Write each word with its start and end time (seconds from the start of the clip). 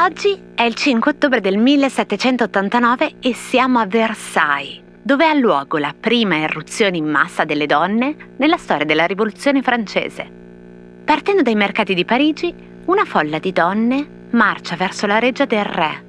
Oggi 0.00 0.40
è 0.54 0.62
il 0.62 0.74
5 0.74 1.10
ottobre 1.10 1.40
del 1.40 1.58
1789 1.58 3.14
e 3.20 3.34
siamo 3.34 3.78
a 3.78 3.86
Versailles, 3.86 4.80
dove 5.02 5.26
ha 5.26 5.34
luogo 5.34 5.76
la 5.78 5.94
prima 5.98 6.36
irruzione 6.36 6.96
in 6.96 7.06
massa 7.06 7.44
delle 7.44 7.66
donne 7.66 8.16
nella 8.36 8.56
storia 8.56 8.86
della 8.86 9.06
Rivoluzione 9.06 9.62
francese. 9.62 10.30
Partendo 11.04 11.42
dai 11.42 11.54
mercati 11.54 11.94
di 11.94 12.04
Parigi, 12.04 12.54
una 12.86 13.04
folla 13.04 13.38
di 13.38 13.52
donne 13.52 14.06
marcia 14.30 14.76
verso 14.76 15.06
la 15.06 15.18
reggia 15.18 15.44
del 15.44 15.64
re. 15.64 16.04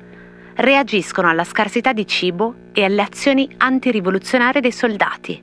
Reagiscono 0.55 1.29
alla 1.29 1.43
scarsità 1.43 1.93
di 1.93 2.05
cibo 2.05 2.55
e 2.73 2.83
alle 2.83 3.01
azioni 3.01 3.49
antirivoluzionarie 3.57 4.61
dei 4.61 4.71
soldati, 4.71 5.41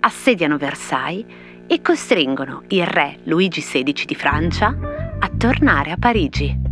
assediano 0.00 0.56
Versailles 0.56 1.24
e 1.68 1.82
costringono 1.82 2.62
il 2.68 2.86
re 2.86 3.18
Luigi 3.24 3.60
XVI 3.60 4.04
di 4.06 4.14
Francia 4.14 4.74
a 5.20 5.30
tornare 5.36 5.90
a 5.90 5.96
Parigi. 5.98 6.66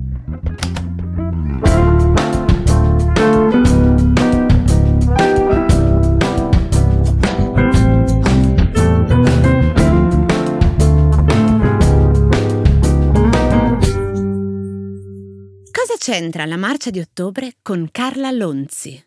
Cosa 15.70 15.96
c'entra 15.98 16.46
la 16.46 16.56
marcia 16.56 16.90
di 16.90 17.00
ottobre 17.00 17.56
con 17.62 17.88
Carla 17.92 18.30
Lonzi? 18.30 19.05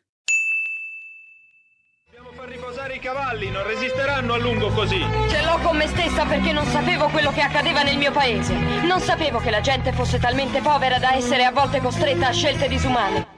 Cavalli, 3.30 3.52
non 3.52 3.66
resisteranno 3.66 4.34
a 4.34 4.38
lungo 4.38 4.70
così. 4.70 5.00
Ce 5.30 5.44
l'ho 5.44 5.60
con 5.60 5.78
me 5.78 5.88
stessa 5.88 6.26
perché 6.26 6.52
non 6.52 6.66
sapevo 6.66 7.10
quello 7.10 7.32
che 7.32 7.42
accadeva 7.42 7.84
nel 7.84 7.98
mio 7.98 8.12
paese. 8.12 8.56
Non 8.56 9.00
sapevo 9.00 9.40
che 9.40 9.52
la 9.52 9.62
gente 9.62 9.92
fosse 9.94 10.20
talmente 10.20 10.62
povera 10.62 10.98
da 10.98 11.14
essere 11.14 11.46
a 11.46 11.52
volte 11.52 11.80
costretta 11.80 12.28
a 12.28 12.32
scelte 12.32 12.68
disumane. 12.68 13.38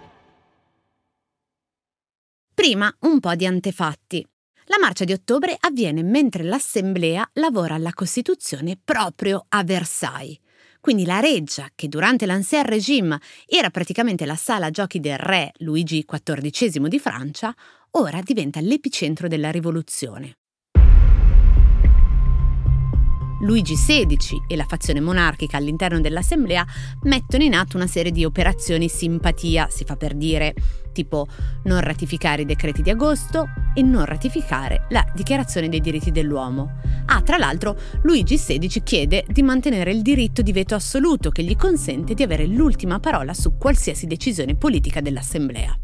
Prima 2.54 2.94
un 3.02 3.20
po' 3.20 3.36
di 3.36 3.46
antefatti. 3.46 4.26
La 4.66 4.78
marcia 4.80 5.04
di 5.04 5.12
ottobre 5.12 5.58
avviene 5.60 6.04
mentre 6.04 6.44
l'Assemblea 6.44 7.28
lavora 7.34 7.76
alla 7.76 7.94
Costituzione 7.94 8.80
proprio 8.82 9.46
a 9.50 9.64
Versailles. 9.64 10.38
Quindi 10.80 11.06
la 11.06 11.20
reggia, 11.20 11.68
che 11.76 11.88
durante 11.88 12.26
l'Ancien 12.26 12.66
Régime 12.66 13.20
era 13.46 13.70
praticamente 13.70 14.26
la 14.26 14.36
sala 14.36 14.72
giochi 14.72 15.00
del 15.00 15.18
re 15.18 15.52
Luigi 15.58 16.04
XIV 16.06 16.88
di 16.88 17.00
Francia, 17.00 17.54
ora 17.92 18.22
diventa 18.22 18.62
l'epicentro 18.62 19.28
della 19.28 19.52
rivoluzione. 19.52 20.36
Luigi 23.42 23.74
XVI 23.74 24.44
e 24.48 24.56
la 24.56 24.66
fazione 24.68 25.00
monarchica 25.00 25.58
all'interno 25.58 26.00
dell'Assemblea 26.00 26.64
mettono 27.04 27.44
in 27.44 27.56
atto 27.56 27.76
una 27.76 27.88
serie 27.88 28.12
di 28.12 28.24
operazioni 28.24 28.88
simpatia, 28.88 29.68
si 29.70 29.84
fa 29.84 29.96
per 29.96 30.14
dire, 30.14 30.54
tipo 30.94 31.26
non 31.64 31.80
ratificare 31.80 32.44
i 32.44 32.46
decreti 32.46 32.84
di 32.84 32.92
agosto 32.92 33.48
e 33.74 33.82
non 33.82 34.06
ratificare 34.06 34.86
la 34.90 35.04
Dichiarazione 35.16 35.70
dei 35.70 35.82
diritti 35.82 36.12
dell'uomo. 36.12 36.80
Ah, 37.08 37.24
tra 37.24 37.38
l'altro, 37.38 37.76
Luigi 38.04 38.38
XVI 38.38 38.84
chiede 38.84 39.26
di 39.28 39.42
mantenere 39.42 39.92
il 39.92 40.04
diritto 40.04 40.44
di 40.44 40.52
veto 40.52 40.76
assoluto 40.76 41.32
che 41.32 41.44
gli 41.44 41.56
consente 41.56 42.14
di 42.14 42.22
avere 42.22 42.46
l'ultima 42.46 43.00
parola 43.00 43.34
su 43.34 43.58
qualsiasi 43.58 44.06
decisione 44.06 44.56
politica 44.56 45.02
dell'Assemblea. 45.02 45.78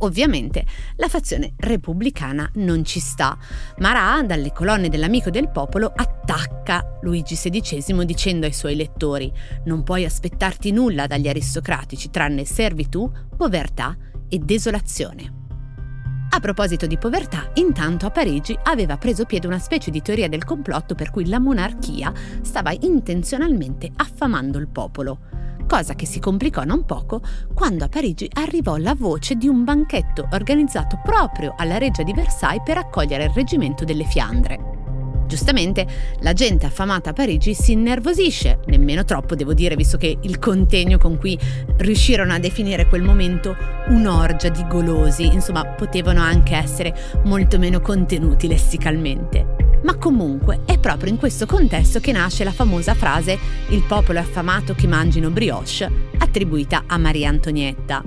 Ovviamente 0.00 0.64
la 0.96 1.08
fazione 1.08 1.54
repubblicana 1.56 2.50
non 2.54 2.84
ci 2.84 3.00
sta. 3.00 3.36
Marat, 3.78 4.26
dalle 4.26 4.52
colonne 4.52 4.88
dell'Amico 4.88 5.30
del 5.30 5.50
Popolo, 5.50 5.92
attacca 5.94 6.98
Luigi 7.02 7.34
XVI 7.34 8.04
dicendo 8.04 8.46
ai 8.46 8.52
suoi 8.52 8.76
lettori 8.76 9.32
non 9.64 9.82
puoi 9.82 10.04
aspettarti 10.04 10.70
nulla 10.70 11.06
dagli 11.06 11.28
aristocratici 11.28 12.10
tranne 12.10 12.44
servitù, 12.44 13.10
povertà 13.36 13.96
e 14.28 14.38
desolazione. 14.38 15.36
A 16.30 16.40
proposito 16.40 16.86
di 16.86 16.98
povertà, 16.98 17.50
intanto 17.54 18.06
a 18.06 18.10
Parigi 18.10 18.56
aveva 18.64 18.98
preso 18.98 19.24
piede 19.24 19.46
una 19.46 19.58
specie 19.58 19.90
di 19.90 20.02
teoria 20.02 20.28
del 20.28 20.44
complotto 20.44 20.94
per 20.94 21.10
cui 21.10 21.26
la 21.26 21.40
monarchia 21.40 22.12
stava 22.42 22.72
intenzionalmente 22.78 23.90
affamando 23.96 24.58
il 24.58 24.68
popolo 24.68 25.20
cosa 25.68 25.94
che 25.94 26.06
si 26.06 26.18
complicò 26.18 26.64
non 26.64 26.84
poco 26.84 27.20
quando 27.54 27.84
a 27.84 27.88
Parigi 27.88 28.28
arrivò 28.32 28.76
la 28.78 28.94
voce 28.94 29.34
di 29.34 29.46
un 29.46 29.64
banchetto 29.64 30.26
organizzato 30.32 30.98
proprio 31.04 31.54
alla 31.56 31.76
reggia 31.76 32.02
di 32.02 32.14
Versailles 32.14 32.62
per 32.64 32.78
accogliere 32.78 33.24
il 33.24 33.32
reggimento 33.34 33.84
delle 33.84 34.04
Fiandre. 34.04 34.76
Giustamente, 35.26 35.86
la 36.20 36.32
gente 36.32 36.64
affamata 36.64 37.10
a 37.10 37.12
Parigi 37.12 37.52
si 37.52 37.72
innervosisce, 37.72 38.60
nemmeno 38.64 39.04
troppo 39.04 39.34
devo 39.34 39.52
dire, 39.52 39.76
visto 39.76 39.98
che 39.98 40.16
il 40.22 40.38
contegno 40.38 40.96
con 40.96 41.18
cui 41.18 41.38
riuscirono 41.76 42.32
a 42.32 42.38
definire 42.38 42.86
quel 42.86 43.02
momento 43.02 43.54
un'orgia 43.88 44.48
di 44.48 44.66
golosi, 44.66 45.26
insomma, 45.26 45.66
potevano 45.66 46.22
anche 46.22 46.56
essere 46.56 46.96
molto 47.24 47.58
meno 47.58 47.82
contenuti 47.82 48.48
lessicalmente. 48.48 49.67
Ma 49.82 49.96
comunque 49.96 50.62
è 50.64 50.78
proprio 50.78 51.10
in 51.10 51.18
questo 51.18 51.46
contesto 51.46 52.00
che 52.00 52.12
nasce 52.12 52.44
la 52.44 52.52
famosa 52.52 52.94
frase 52.94 53.38
Il 53.68 53.84
popolo 53.84 54.18
è 54.18 54.22
affamato 54.22 54.74
che 54.74 54.86
mangino 54.86 55.30
brioche, 55.30 55.90
attribuita 56.18 56.84
a 56.86 56.98
Maria 56.98 57.28
Antonietta. 57.28 58.02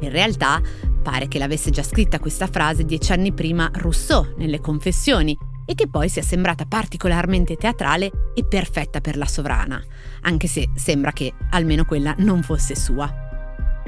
In 0.00 0.10
realtà 0.10 0.60
pare 1.02 1.28
che 1.28 1.38
l'avesse 1.38 1.70
già 1.70 1.82
scritta 1.82 2.18
questa 2.18 2.46
frase 2.46 2.84
dieci 2.84 3.12
anni 3.12 3.32
prima 3.32 3.70
Rousseau 3.72 4.34
nelle 4.36 4.60
Confessioni 4.60 5.36
e 5.66 5.74
che 5.74 5.88
poi 5.88 6.08
sia 6.08 6.22
sembrata 6.22 6.64
particolarmente 6.64 7.56
teatrale 7.56 8.10
e 8.34 8.44
perfetta 8.44 9.00
per 9.00 9.16
la 9.16 9.26
sovrana, 9.26 9.80
anche 10.22 10.48
se 10.48 10.70
sembra 10.74 11.12
che 11.12 11.32
almeno 11.50 11.84
quella 11.84 12.14
non 12.18 12.42
fosse 12.42 12.74
sua. 12.74 13.28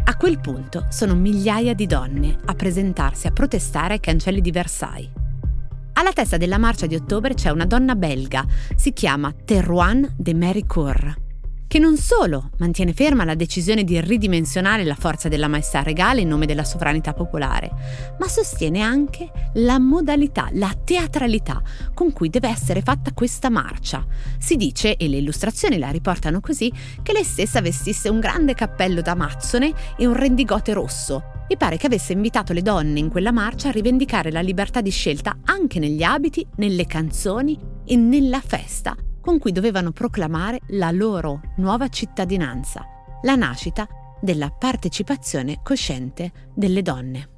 A 0.04 0.16
quel 0.16 0.38
punto 0.38 0.86
sono 0.90 1.14
migliaia 1.14 1.74
di 1.74 1.86
donne 1.86 2.38
a 2.44 2.54
presentarsi 2.54 3.26
a 3.26 3.32
protestare 3.32 3.94
ai 3.94 4.00
cancelli 4.00 4.40
di 4.40 4.50
Versailles. 4.50 5.21
Alla 6.02 6.12
testa 6.12 6.36
della 6.36 6.58
marcia 6.58 6.86
di 6.86 6.96
ottobre 6.96 7.34
c'è 7.34 7.50
una 7.50 7.64
donna 7.64 7.94
belga, 7.94 8.44
si 8.74 8.92
chiama 8.92 9.32
Terouane 9.44 10.12
de 10.16 10.34
Méricourt, 10.34 11.21
che 11.72 11.78
non 11.78 11.96
solo 11.96 12.50
mantiene 12.58 12.92
ferma 12.92 13.24
la 13.24 13.34
decisione 13.34 13.82
di 13.82 13.98
ridimensionare 13.98 14.84
la 14.84 14.94
forza 14.94 15.28
della 15.28 15.48
maestà 15.48 15.80
regale 15.80 16.20
in 16.20 16.28
nome 16.28 16.44
della 16.44 16.64
sovranità 16.64 17.14
popolare, 17.14 17.70
ma 18.18 18.28
sostiene 18.28 18.82
anche 18.82 19.30
la 19.54 19.78
modalità, 19.78 20.50
la 20.52 20.70
teatralità 20.84 21.62
con 21.94 22.12
cui 22.12 22.28
deve 22.28 22.50
essere 22.50 22.82
fatta 22.82 23.14
questa 23.14 23.48
marcia. 23.48 24.04
Si 24.38 24.56
dice, 24.56 24.98
e 24.98 25.08
le 25.08 25.16
illustrazioni 25.16 25.78
la 25.78 25.88
riportano 25.88 26.40
così, 26.40 26.70
che 27.02 27.14
lei 27.14 27.24
stessa 27.24 27.62
vestisse 27.62 28.10
un 28.10 28.20
grande 28.20 28.52
cappello 28.52 29.00
d'amazzone 29.00 29.72
e 29.96 30.06
un 30.06 30.12
rendigote 30.12 30.74
rosso, 30.74 31.22
mi 31.48 31.56
pare 31.56 31.78
che 31.78 31.86
avesse 31.86 32.12
invitato 32.12 32.52
le 32.52 32.60
donne 32.60 32.98
in 32.98 33.08
quella 33.08 33.32
marcia 33.32 33.70
a 33.70 33.72
rivendicare 33.72 34.30
la 34.30 34.42
libertà 34.42 34.82
di 34.82 34.90
scelta 34.90 35.38
anche 35.44 35.78
negli 35.78 36.02
abiti, 36.02 36.46
nelle 36.56 36.84
canzoni 36.84 37.58
e 37.86 37.96
nella 37.96 38.42
festa 38.44 38.94
con 39.22 39.38
cui 39.38 39.52
dovevano 39.52 39.92
proclamare 39.92 40.60
la 40.70 40.90
loro 40.90 41.40
nuova 41.56 41.88
cittadinanza, 41.88 42.84
la 43.22 43.36
nascita 43.36 43.88
della 44.20 44.50
partecipazione 44.50 45.60
cosciente 45.62 46.50
delle 46.54 46.82
donne. 46.82 47.28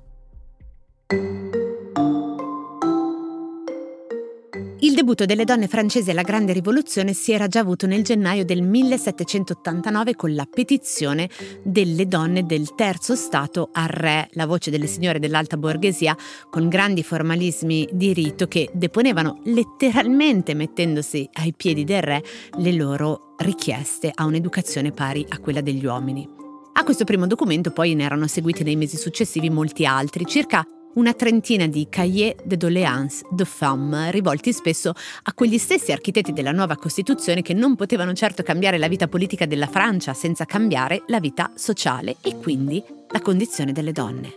Il 4.85 4.93
debutto 4.93 5.25
delle 5.25 5.47
donne 5.47 5.67
francesi 5.67 6.11
alla 6.11 6.21
Grande 6.21 6.53
Rivoluzione 6.53 7.15
si 7.15 7.33
era 7.33 7.49
già 7.49 7.61
avuto 7.61 7.87
nel 7.87 8.05
gennaio 8.05 8.45
del 8.45 8.61
1789 8.61 10.15
con 10.15 10.35
la 10.35 10.45
petizione 10.45 11.31
delle 11.63 12.07
donne 12.07 12.45
del 12.45 12.75
terzo 12.75 13.15
Stato 13.17 13.71
al 13.73 13.89
re, 13.89 14.29
la 14.33 14.45
voce 14.45 14.71
delle 14.71 14.87
signore 14.87 15.19
dell'alta 15.19 15.57
borghesia, 15.57 16.15
con 16.51 16.69
grandi 16.69 17.03
formalismi 17.03 17.89
di 17.93 18.13
rito 18.13 18.47
che 18.47 18.69
deponevano 18.75 19.41
letteralmente 19.45 20.53
mettendosi 20.53 21.31
ai 21.33 21.55
piedi 21.57 21.85
del 21.85 22.03
re 22.03 22.23
le 22.59 22.73
loro 22.73 23.37
richieste 23.39 24.13
a 24.15 24.27
un'educazione 24.27 24.93
pari 24.93 25.25
a 25.31 25.39
quella 25.39 25.63
degli 25.63 25.87
uomini. 25.87 26.29
A 26.75 26.85
questo 26.85 27.05
primo 27.05 27.27
documento 27.27 27.71
poi 27.71 27.95
ne 27.95 28.05
erano 28.05 28.27
seguiti 28.27 28.63
nei 28.63 28.77
mesi 28.77 28.99
successivi 28.99 29.49
molti 29.49 29.87
altri, 29.87 30.27
circa 30.27 30.63
una 30.95 31.13
trentina 31.13 31.67
di 31.67 31.89
cahiers 31.89 32.43
de 32.45 32.57
doléances 32.57 33.23
de 33.31 33.45
femmes 33.45 34.11
rivolti 34.11 34.53
spesso 34.53 34.93
a 35.23 35.33
quegli 35.33 35.59
stessi 35.59 35.93
architetti 35.93 36.33
della 36.33 36.53
nuova 36.53 36.77
Costituzione 36.77 37.43
che 37.43 37.55
non 37.55 37.77
potevano 37.77 38.13
certo 38.13 38.43
cambiare 38.43 38.79
la 38.79 38.89
vita 38.89 39.09
politica 39.09 39.47
della 39.47 39.67
Francia 39.67 40.15
senza 40.15 40.45
cambiare 40.45 41.03
la 41.07 41.21
vita 41.21 41.53
sociale 41.55 42.17
e 42.21 42.39
quindi 42.39 42.83
la 43.09 43.21
condizione 43.21 43.73
delle 43.73 43.93
donne. 43.93 44.37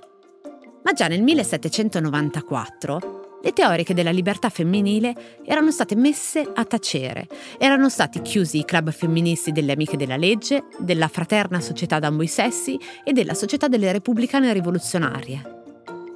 Ma 0.83 0.93
già 0.93 1.07
nel 1.07 1.21
1794 1.21 3.39
le 3.43 3.53
teoriche 3.53 3.93
della 3.93 4.11
libertà 4.11 4.49
femminile 4.49 5.41
erano 5.45 5.71
state 5.71 5.95
messe 5.95 6.49
a 6.53 6.65
tacere, 6.65 7.27
erano 7.59 7.87
stati 7.87 8.21
chiusi 8.21 8.59
i 8.59 8.65
club 8.65 8.91
femministi 8.91 9.51
delle 9.51 9.73
amiche 9.73 9.95
della 9.95 10.17
legge, 10.17 10.65
della 10.79 11.07
fraterna 11.07 11.61
società 11.61 11.99
d'ambo 11.99 12.23
i 12.23 12.27
sessi 12.27 12.79
e 13.03 13.13
della 13.13 13.35
società 13.35 13.67
delle 13.67 13.91
repubblicane 13.91 14.51
rivoluzionarie. 14.53 15.56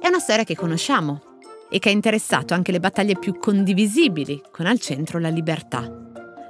È 0.02 0.08
una 0.08 0.18
storia 0.18 0.42
che 0.42 0.56
conosciamo 0.56 1.22
e 1.70 1.78
che 1.78 1.88
ha 1.88 1.92
interessato 1.92 2.54
anche 2.54 2.72
le 2.72 2.80
battaglie 2.80 3.16
più 3.16 3.38
condivisibili, 3.38 4.42
con 4.50 4.66
al 4.66 4.80
centro 4.80 5.20
la 5.20 5.28
libertà. 5.28 5.88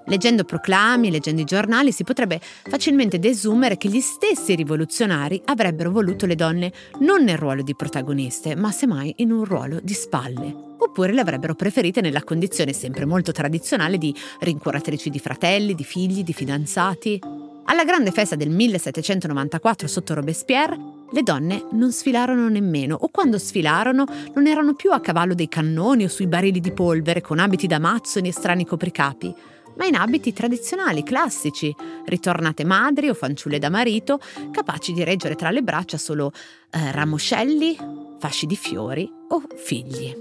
Leggendo 0.06 0.44
proclami, 0.44 1.10
leggendo 1.10 1.42
i 1.42 1.44
giornali, 1.44 1.92
si 1.92 2.02
potrebbe 2.02 2.40
facilmente 2.40 3.18
desumere 3.18 3.76
che 3.76 3.90
gli 3.90 4.00
stessi 4.00 4.54
rivoluzionari 4.54 5.42
avrebbero 5.44 5.90
voluto 5.90 6.24
le 6.24 6.34
donne 6.34 6.72
non 7.00 7.24
nel 7.24 7.36
ruolo 7.36 7.60
di 7.60 7.76
protagoniste, 7.76 8.56
ma 8.56 8.72
semmai 8.72 9.12
in 9.18 9.30
un 9.30 9.44
ruolo 9.44 9.80
di 9.82 9.92
spalle. 9.92 10.70
Oppure 10.78 11.12
le 11.12 11.20
avrebbero 11.20 11.54
preferite 11.54 12.00
nella 12.00 12.24
condizione 12.24 12.72
sempre 12.72 13.04
molto 13.04 13.32
tradizionale 13.32 13.98
di 13.98 14.16
rincuoratrici 14.40 15.10
di 15.10 15.18
fratelli, 15.18 15.74
di 15.74 15.84
figli, 15.84 16.24
di 16.24 16.32
fidanzati. 16.32 17.20
Alla 17.64 17.84
grande 17.84 18.12
festa 18.12 18.34
del 18.34 18.48
1794 18.48 19.86
sotto 19.86 20.14
Robespierre, 20.14 21.00
le 21.12 21.22
donne 21.22 21.66
non 21.72 21.92
sfilarono 21.92 22.48
nemmeno, 22.48 22.96
o 22.98 23.08
quando 23.08 23.38
sfilarono 23.38 24.04
non 24.34 24.46
erano 24.46 24.74
più 24.74 24.92
a 24.92 25.00
cavallo 25.00 25.34
dei 25.34 25.48
cannoni 25.48 26.04
o 26.04 26.08
sui 26.08 26.26
barili 26.26 26.60
di 26.60 26.72
polvere 26.72 27.20
con 27.20 27.38
abiti 27.38 27.66
d'amazzoni 27.66 28.28
e 28.28 28.32
strani 28.32 28.66
copricapi, 28.66 29.34
ma 29.76 29.86
in 29.86 29.94
abiti 29.94 30.32
tradizionali, 30.32 31.02
classici, 31.02 31.74
ritornate 32.06 32.64
madri 32.64 33.08
o 33.08 33.14
fanciulle 33.14 33.58
da 33.58 33.70
marito, 33.70 34.20
capaci 34.50 34.92
di 34.92 35.04
reggere 35.04 35.34
tra 35.34 35.50
le 35.50 35.62
braccia 35.62 35.98
solo 35.98 36.32
eh, 36.70 36.90
ramoscelli, 36.90 37.76
fasci 38.18 38.46
di 38.46 38.56
fiori 38.56 39.10
o 39.28 39.42
figli. 39.56 40.14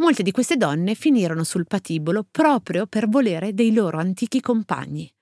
Molte 0.00 0.22
di 0.22 0.30
queste 0.30 0.56
donne 0.56 0.94
finirono 0.94 1.44
sul 1.44 1.66
patibolo 1.66 2.24
proprio 2.28 2.86
per 2.86 3.08
volere 3.08 3.52
dei 3.52 3.72
loro 3.74 3.98
antichi 3.98 4.40
compagni. 4.40 5.12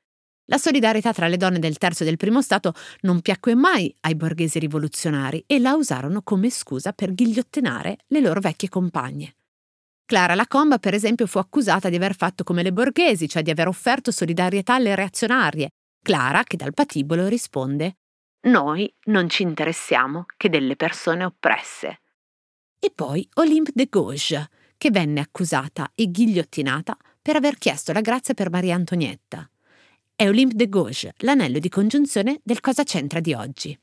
La 0.48 0.58
solidarietà 0.58 1.12
tra 1.12 1.26
le 1.26 1.36
donne 1.36 1.58
del 1.58 1.76
terzo 1.76 2.04
e 2.04 2.06
del 2.06 2.16
primo 2.16 2.40
Stato 2.40 2.72
non 3.00 3.20
piacque 3.20 3.56
mai 3.56 3.92
ai 4.02 4.14
borghesi 4.14 4.60
rivoluzionari 4.60 5.42
e 5.44 5.58
la 5.58 5.74
usarono 5.74 6.22
come 6.22 6.50
scusa 6.50 6.92
per 6.92 7.12
ghigliottinare 7.12 7.98
le 8.08 8.20
loro 8.20 8.38
vecchie 8.38 8.68
compagne. 8.68 9.34
Clara 10.04 10.36
Lacomba, 10.36 10.78
per 10.78 10.94
esempio, 10.94 11.26
fu 11.26 11.38
accusata 11.38 11.88
di 11.88 11.96
aver 11.96 12.14
fatto 12.14 12.44
come 12.44 12.62
le 12.62 12.72
borghesi, 12.72 13.28
cioè 13.28 13.42
di 13.42 13.50
aver 13.50 13.66
offerto 13.66 14.12
solidarietà 14.12 14.74
alle 14.74 14.94
reazionarie. 14.94 15.70
Clara, 16.00 16.44
che 16.44 16.56
dal 16.56 16.74
patibolo 16.74 17.26
risponde: 17.26 17.96
Noi 18.42 18.92
non 19.06 19.28
ci 19.28 19.42
interessiamo 19.42 20.26
che 20.36 20.48
delle 20.48 20.76
persone 20.76 21.24
oppresse. 21.24 22.02
E 22.78 22.92
poi 22.94 23.28
Olympe 23.34 23.72
de 23.74 23.88
Gauche, 23.90 24.48
che 24.76 24.90
venne 24.92 25.18
accusata 25.18 25.90
e 25.92 26.08
ghigliottinata 26.08 26.96
per 27.20 27.34
aver 27.34 27.58
chiesto 27.58 27.92
la 27.92 28.00
grazia 28.00 28.34
per 28.34 28.48
Maria 28.48 28.76
Antonietta 28.76 29.50
è 30.16 30.26
Olympe 30.26 30.54
de 30.54 30.68
Gauche, 30.70 31.12
l'anello 31.18 31.58
di 31.58 31.68
congiunzione 31.68 32.40
del 32.42 32.60
cosa 32.60 32.84
c'entra 32.84 33.20
di 33.20 33.34
oggi. 33.34 33.78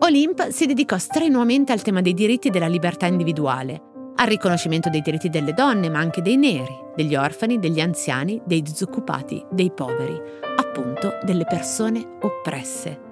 Olympe 0.00 0.52
si 0.52 0.66
dedicò 0.66 0.98
strenuamente 0.98 1.72
al 1.72 1.80
tema 1.80 2.02
dei 2.02 2.12
diritti 2.12 2.50
della 2.50 2.66
libertà 2.66 3.06
individuale, 3.06 3.80
al 4.16 4.26
riconoscimento 4.26 4.90
dei 4.90 5.00
diritti 5.00 5.30
delle 5.30 5.54
donne, 5.54 5.88
ma 5.88 6.00
anche 6.00 6.20
dei 6.20 6.36
neri, 6.36 6.76
degli 6.94 7.14
orfani, 7.14 7.58
degli 7.58 7.80
anziani, 7.80 8.42
dei 8.44 8.60
disoccupati, 8.60 9.42
dei 9.50 9.72
poveri, 9.72 10.20
appunto 10.56 11.18
delle 11.24 11.46
persone 11.46 12.18
oppresse. 12.20 13.11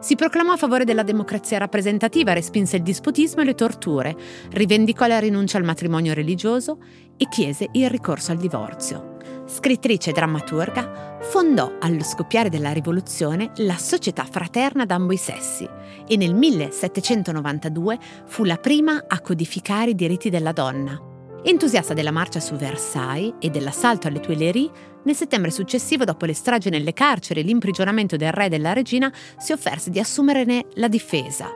Si 0.00 0.14
proclamò 0.14 0.52
a 0.52 0.56
favore 0.56 0.84
della 0.84 1.02
democrazia 1.02 1.58
rappresentativa, 1.58 2.32
respinse 2.32 2.76
il 2.76 2.82
disputismo 2.82 3.42
e 3.42 3.44
le 3.44 3.54
torture, 3.54 4.16
rivendicò 4.50 5.06
la 5.06 5.18
rinuncia 5.18 5.58
al 5.58 5.64
matrimonio 5.64 6.14
religioso 6.14 6.78
e 7.16 7.28
chiese 7.28 7.68
il 7.72 7.90
ricorso 7.90 8.30
al 8.30 8.38
divorzio. 8.38 9.16
Scrittrice 9.46 10.10
e 10.10 10.12
drammaturga, 10.12 11.18
fondò 11.20 11.78
allo 11.80 12.04
scoppiare 12.04 12.48
della 12.48 12.70
rivoluzione 12.70 13.50
la 13.56 13.76
Società 13.76 14.24
Fraterna 14.24 14.84
d'ambo 14.84 15.12
i 15.12 15.16
sessi 15.16 15.68
e 16.06 16.16
nel 16.16 16.34
1792 16.34 17.98
fu 18.26 18.44
la 18.44 18.56
prima 18.56 19.04
a 19.06 19.20
codificare 19.20 19.90
i 19.90 19.94
diritti 19.96 20.30
della 20.30 20.52
donna. 20.52 21.17
Entusiasta 21.42 21.94
della 21.94 22.10
marcia 22.10 22.40
su 22.40 22.56
Versailles 22.56 23.34
e 23.38 23.48
dell'assalto 23.50 24.08
alle 24.08 24.20
Tuileries, 24.20 24.70
nel 25.04 25.14
settembre 25.14 25.50
successivo, 25.50 26.04
dopo 26.04 26.26
le 26.26 26.34
stragi 26.34 26.68
nelle 26.68 26.92
carceri 26.92 27.40
e 27.40 27.42
l'imprigionamento 27.44 28.16
del 28.16 28.32
re 28.32 28.46
e 28.46 28.48
della 28.48 28.72
regina, 28.72 29.12
si 29.36 29.52
offerse 29.52 29.90
di 29.90 30.00
assumerene 30.00 30.66
la 30.74 30.88
difesa. 30.88 31.48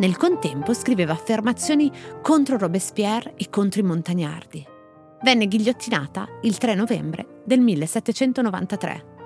Nel 0.00 0.16
contempo 0.16 0.74
scriveva 0.74 1.12
affermazioni 1.12 1.90
contro 2.20 2.58
Robespierre 2.58 3.34
e 3.36 3.48
contro 3.48 3.80
i 3.80 3.84
montagnardi. 3.84 4.66
Venne 5.22 5.46
ghigliottinata 5.46 6.26
il 6.42 6.58
3 6.58 6.74
novembre 6.74 7.42
del 7.44 7.60
1793. 7.60 9.16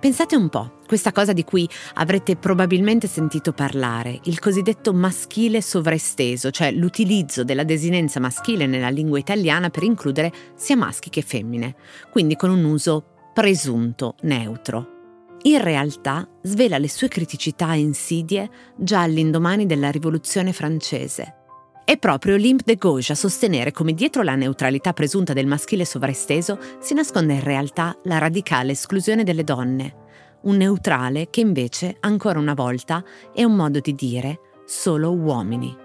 Pensate 0.00 0.36
un 0.36 0.48
po', 0.48 0.75
questa 0.86 1.12
cosa 1.12 1.32
di 1.32 1.44
cui 1.44 1.68
avrete 1.94 2.36
probabilmente 2.36 3.06
sentito 3.06 3.52
parlare, 3.52 4.20
il 4.24 4.38
cosiddetto 4.38 4.92
maschile 4.92 5.60
sovraesteso, 5.60 6.50
cioè 6.50 6.70
l'utilizzo 6.70 7.44
della 7.44 7.64
desinenza 7.64 8.20
maschile 8.20 8.66
nella 8.66 8.88
lingua 8.88 9.18
italiana 9.18 9.70
per 9.70 9.82
includere 9.82 10.32
sia 10.54 10.76
maschi 10.76 11.10
che 11.10 11.22
femmine, 11.22 11.74
quindi 12.10 12.36
con 12.36 12.50
un 12.50 12.64
uso 12.64 13.04
presunto 13.34 14.14
neutro. 14.22 14.94
In 15.42 15.62
realtà 15.62 16.28
svela 16.42 16.78
le 16.78 16.88
sue 16.88 17.08
criticità 17.08 17.74
e 17.74 17.78
insidie 17.78 18.50
già 18.76 19.02
all'indomani 19.02 19.66
della 19.66 19.90
Rivoluzione 19.90 20.52
francese. 20.52 21.34
È 21.84 21.96
proprio 21.98 22.34
Olympe 22.34 22.64
de 22.66 22.74
Gauche 22.74 23.12
a 23.12 23.14
sostenere 23.14 23.70
come 23.70 23.92
dietro 23.92 24.22
la 24.22 24.34
neutralità 24.34 24.92
presunta 24.92 25.32
del 25.32 25.46
maschile 25.46 25.84
sovraesteso 25.84 26.58
si 26.80 26.94
nasconde 26.94 27.34
in 27.34 27.44
realtà 27.44 27.96
la 28.04 28.18
radicale 28.18 28.72
esclusione 28.72 29.22
delle 29.22 29.44
donne. 29.44 30.05
Un 30.46 30.58
neutrale 30.58 31.28
che 31.28 31.40
invece, 31.40 31.96
ancora 31.98 32.38
una 32.38 32.54
volta, 32.54 33.02
è 33.34 33.42
un 33.42 33.56
modo 33.56 33.80
di 33.80 33.96
dire 33.96 34.62
solo 34.64 35.12
uomini. 35.12 35.76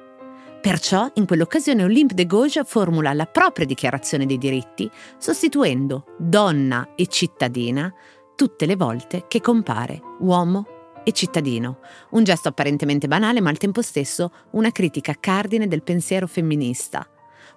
Perciò, 0.62 1.10
in 1.16 1.26
quell'occasione, 1.26 1.84
Olympe 1.84 2.14
de 2.14 2.28
Gauche 2.28 2.64
formula 2.64 3.12
la 3.14 3.26
propria 3.26 3.66
dichiarazione 3.66 4.28
dei 4.28 4.38
diritti, 4.38 4.88
sostituendo 5.18 6.06
donna 6.20 6.94
e 6.96 7.08
cittadina 7.08 7.92
tutte 8.36 8.68
le 8.68 8.76
volte 8.76 9.26
che 9.28 9.42
compare 9.42 10.00
uomo 10.20 10.68
e 11.04 11.12
cittadino, 11.12 11.80
un 12.12 12.24
gesto 12.24 12.50
apparentemente 12.50 13.08
banale 13.08 13.42
ma 13.42 13.50
al 13.50 13.58
tempo 13.58 13.82
stesso 13.82 14.32
una 14.52 14.72
critica 14.72 15.16
cardine 15.20 15.68
del 15.68 15.82
pensiero 15.82 16.28
femminista. 16.28 17.04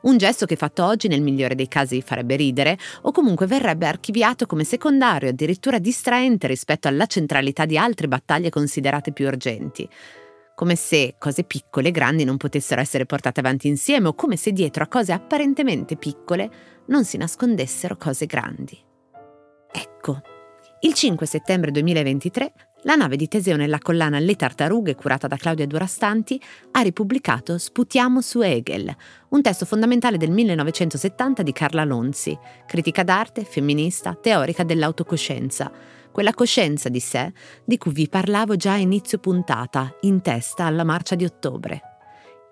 Un 0.04 0.18
gesto 0.18 0.44
che 0.44 0.56
fatto 0.56 0.84
oggi 0.84 1.08
nel 1.08 1.22
migliore 1.22 1.54
dei 1.54 1.66
casi 1.66 2.02
farebbe 2.02 2.36
ridere 2.36 2.78
o 3.02 3.10
comunque 3.10 3.46
verrebbe 3.46 3.86
archiviato 3.86 4.44
come 4.44 4.62
secondario, 4.64 5.30
addirittura 5.30 5.78
distraente 5.78 6.46
rispetto 6.46 6.88
alla 6.88 7.06
centralità 7.06 7.64
di 7.64 7.78
altre 7.78 8.06
battaglie 8.06 8.50
considerate 8.50 9.12
più 9.12 9.26
urgenti. 9.26 9.88
Come 10.54 10.76
se 10.76 11.14
cose 11.18 11.44
piccole 11.44 11.88
e 11.88 11.90
grandi 11.90 12.24
non 12.24 12.36
potessero 12.36 12.82
essere 12.82 13.06
portate 13.06 13.40
avanti 13.40 13.66
insieme 13.66 14.08
o 14.08 14.14
come 14.14 14.36
se 14.36 14.52
dietro 14.52 14.84
a 14.84 14.88
cose 14.88 15.12
apparentemente 15.12 15.96
piccole 15.96 16.50
non 16.88 17.04
si 17.04 17.16
nascondessero 17.16 17.96
cose 17.96 18.26
grandi. 18.26 18.78
Ecco, 19.72 20.20
il 20.80 20.92
5 20.92 21.26
settembre 21.26 21.70
2023 21.70 22.52
la 22.84 22.94
nave 22.94 23.16
di 23.16 23.28
Teseo 23.28 23.56
nella 23.56 23.78
collana 23.78 24.18
Le 24.18 24.36
Tartarughe, 24.36 24.94
curata 24.94 25.26
da 25.26 25.36
Claudia 25.36 25.66
Durastanti, 25.66 26.40
ha 26.72 26.80
ripubblicato 26.80 27.58
Sputiamo 27.58 28.20
su 28.20 28.40
Hegel, 28.40 28.94
un 29.30 29.42
testo 29.42 29.64
fondamentale 29.64 30.16
del 30.16 30.30
1970 30.30 31.42
di 31.42 31.52
Carla 31.52 31.84
Lonzi, 31.84 32.36
critica 32.66 33.02
d'arte, 33.02 33.44
femminista, 33.44 34.14
teorica 34.14 34.64
dell'autocoscienza, 34.64 35.70
quella 36.12 36.34
coscienza 36.34 36.88
di 36.88 37.00
sé 37.00 37.32
di 37.64 37.78
cui 37.78 37.92
vi 37.92 38.08
parlavo 38.08 38.56
già 38.56 38.72
a 38.72 38.78
inizio 38.78 39.18
puntata, 39.18 39.96
in 40.02 40.20
testa 40.20 40.64
alla 40.64 40.84
marcia 40.84 41.14
di 41.14 41.24
ottobre. 41.24 41.80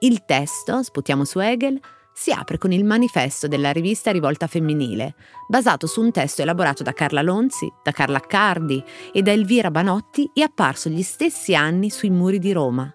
Il 0.01 0.25
testo, 0.25 0.83
Sputiamo 0.83 1.25
su 1.25 1.39
Hegel, 1.41 1.79
si 2.15 2.31
apre 2.31 2.59
con 2.59 2.73
il 2.73 2.85
manifesto 2.85 3.49
della 3.49 3.73
rivista 3.73 4.11
Rivolta 4.11 4.47
Femminile, 4.47 5.15
basato 5.49 5.87
su 5.87 6.01
un 6.01 6.11
testo 6.13 6.43
elaborato 6.43 6.83
da 6.83 6.93
Carla 6.93 7.23
Lonzi, 7.23 7.73
da 7.83 7.91
Carla 7.91 8.19
Accardi 8.19 8.83
e 9.13 9.23
da 9.23 9.33
Elvira 9.33 9.71
Banotti 9.71 10.31
e 10.35 10.43
apparso 10.43 10.89
gli 10.89 11.03
stessi 11.03 11.55
anni 11.55 11.91
sui 11.91 12.11
muri 12.11 12.39
di 12.39 12.53
Roma. 12.53 12.93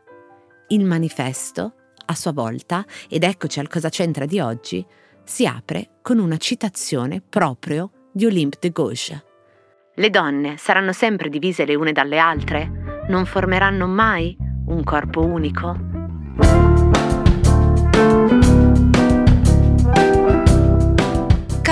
Il 0.70 0.86
manifesto, 0.86 1.74
a 2.06 2.14
sua 2.14 2.32
volta, 2.32 2.86
ed 3.10 3.24
eccoci 3.24 3.60
al 3.60 3.68
cosa 3.68 3.90
c'entra 3.90 4.26
di 4.26 4.40
oggi, 4.40 4.86
si 5.24 5.46
apre 5.46 5.98
con 6.02 6.20
una 6.20 6.38
citazione 6.38 7.22
proprio 7.22 8.10
di 8.14 8.26
Olympe 8.26 8.58
de 8.62 8.70
Gauche. 8.72 9.26
Le 9.96 10.10
donne 10.10 10.58
saranno 10.58 10.94
sempre 10.94 11.30
divise 11.30 11.66
le 11.66 11.76
une 11.76 11.92
dalle 11.92 12.20
altre? 12.20 13.06
Non 13.10 13.26
formeranno 13.26 13.88
mai 13.88 14.36
un 14.68 14.84
corpo 14.84 15.26
unico? 15.26 16.77